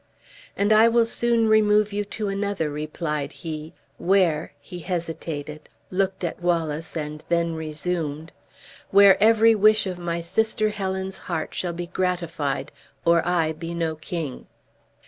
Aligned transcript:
"And 0.57 0.73
I 0.73 0.87
will 0.87 1.05
soon 1.05 1.47
remove 1.47 1.93
you 1.93 2.03
to 2.05 2.27
another," 2.27 2.71
replied 2.71 3.31
he, 3.31 3.73
"where" 3.99 4.51
he 4.59 4.79
hesitated 4.79 5.69
looked 5.91 6.23
at 6.23 6.41
Wallace 6.41 6.97
and 6.97 7.23
then 7.29 7.53
resumed: 7.53 8.31
"where 8.89 9.21
every 9.21 9.53
wish 9.53 9.85
of 9.85 9.99
my 9.99 10.19
sister 10.19 10.69
Helen's 10.69 11.19
heart 11.29 11.53
shall 11.53 11.73
be 11.73 11.85
gratified, 11.85 12.71
or 13.05 13.23
I 13.23 13.51
be 13.51 13.75
no 13.75 13.93
king." 13.95 14.47